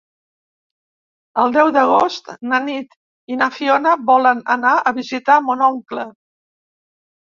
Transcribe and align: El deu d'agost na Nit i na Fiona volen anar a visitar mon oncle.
El 1.43 1.53
deu 1.57 1.69
d'agost 1.75 2.33
na 2.53 2.61
Nit 2.71 2.99
i 3.35 3.39
na 3.45 3.53
Fiona 3.61 3.95
volen 4.11 4.45
anar 4.59 4.77
a 4.93 4.99
visitar 5.01 5.41
mon 5.49 5.67
oncle. 5.73 6.13